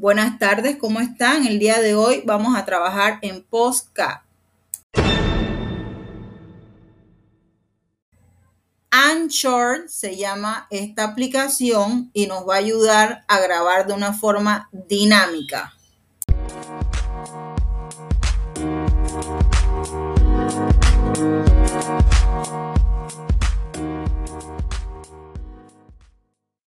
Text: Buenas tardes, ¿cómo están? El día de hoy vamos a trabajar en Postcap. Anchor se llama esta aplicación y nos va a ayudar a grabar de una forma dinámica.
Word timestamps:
Buenas 0.00 0.38
tardes, 0.38 0.78
¿cómo 0.78 0.98
están? 1.00 1.46
El 1.46 1.58
día 1.58 1.78
de 1.78 1.94
hoy 1.94 2.22
vamos 2.24 2.56
a 2.56 2.64
trabajar 2.64 3.18
en 3.20 3.42
Postcap. 3.42 4.22
Anchor 8.90 9.84
se 9.88 10.16
llama 10.16 10.66
esta 10.70 11.04
aplicación 11.04 12.10
y 12.14 12.28
nos 12.28 12.48
va 12.48 12.54
a 12.54 12.58
ayudar 12.60 13.26
a 13.28 13.40
grabar 13.40 13.86
de 13.86 13.92
una 13.92 14.14
forma 14.14 14.70
dinámica. 14.72 15.74